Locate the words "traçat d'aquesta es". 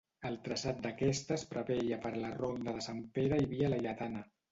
0.45-1.43